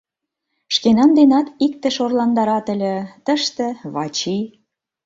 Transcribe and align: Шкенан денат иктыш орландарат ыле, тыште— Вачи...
Шкенан 0.75 1.11
денат 1.19 1.47
иктыш 1.65 1.95
орландарат 2.03 2.65
ыле, 2.73 2.95
тыште— 3.25 3.67
Вачи... 3.93 4.37